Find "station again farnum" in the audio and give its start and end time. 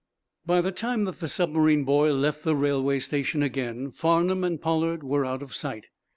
2.97-4.43